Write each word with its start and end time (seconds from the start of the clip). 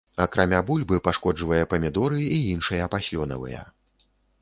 Акрамя 0.23 0.61
бульбы, 0.69 0.97
пашкоджвае 1.09 1.61
памідоры 1.75 2.25
і 2.39 2.43
іншыя 2.57 2.91
паслёнавыя. 2.97 3.61